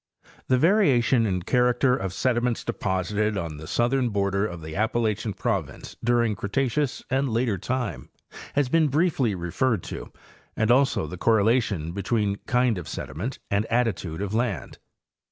The 0.47 0.57
variation 0.57 1.27
in 1.27 1.43
character 1.43 1.95
of 1.95 2.11
sediments 2.11 2.63
deposited 2.63 3.37
on 3.37 3.57
the 3.57 3.67
southern 3.67 4.09
border 4.09 4.47
of 4.47 4.63
the 4.63 4.75
Appalachian 4.75 5.31
province 5.35 5.95
during 6.03 6.35
Cretaceous 6.35 7.03
and 7.11 7.29
later 7.29 7.59
time 7.59 8.09
has 8.53 8.67
been 8.67 8.87
briefly 8.87 9.35
referred 9.35 9.83
to, 9.93 10.11
and 10.57 10.71
also 10.71 11.05
the 11.05 11.19
correla 11.19 11.61
tion 11.61 11.91
between 11.91 12.37
kind 12.47 12.79
of 12.79 12.89
sediment 12.89 13.37
and 13.51 13.67
attitude 13.67 14.23
of 14.23 14.33
land. 14.33 14.79